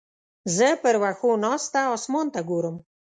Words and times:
زه 0.55 0.67
پر 0.81 0.95
وښو 1.01 1.31
ناسته 1.45 1.79
اسمان 1.95 2.27
ته 2.33 2.39
ګورم. 2.49 2.75